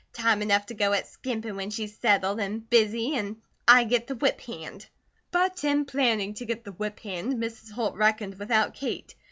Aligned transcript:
"Time 0.13 0.41
enough 0.41 0.65
to 0.65 0.73
go 0.73 0.93
at 0.93 1.05
skimpin' 1.05 1.55
when 1.55 1.69
she's 1.69 1.95
settled, 1.95 2.39
and 2.39 2.67
busy, 2.71 3.13
an' 3.13 3.39
I 3.67 3.83
get 3.83 4.07
the 4.07 4.15
whip 4.15 4.41
hand." 4.41 4.87
But 5.29 5.63
in 5.63 5.85
planning 5.85 6.33
to 6.33 6.45
get 6.45 6.63
the 6.63 6.71
"whip 6.71 6.99
hand" 7.01 7.35
Mrs. 7.35 7.69
Holt 7.71 7.93
reckoned 7.93 8.39
without 8.39 8.73
Kate. 8.73 9.13